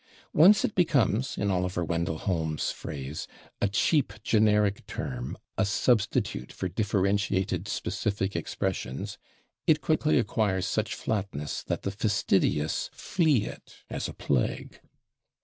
Once 0.33 0.65
it 0.65 0.73
becomes, 0.73 1.37
in 1.37 1.51
Oliver 1.51 1.83
Wendell 1.85 2.17
Holmes' 2.17 2.71
phrase, 2.71 3.27
"a 3.61 3.67
cheap 3.67 4.13
generic 4.23 4.83
term, 4.87 5.37
a 5.59 5.63
substitute 5.63 6.51
for 6.51 6.67
differentiated 6.67 7.65
[Pg311] 7.65 7.67
specific 7.67 8.35
expressions," 8.35 9.19
it 9.67 9.79
quickly 9.79 10.17
acquires 10.17 10.65
such 10.65 10.95
flatness 10.95 11.61
that 11.61 11.83
the 11.83 11.91
fastidious 11.91 12.89
flee 12.95 13.45
it 13.45 13.75
as 13.91 14.07
a 14.07 14.13
plague. 14.15 14.79